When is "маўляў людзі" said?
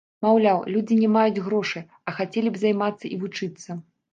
0.25-0.97